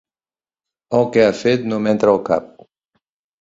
El 0.99 1.05
que 1.17 1.25
ha 1.25 1.35
fet 1.41 1.67
no 1.73 1.79
m'entra 1.85 2.11
al 2.15 2.23
cap. 2.31 2.49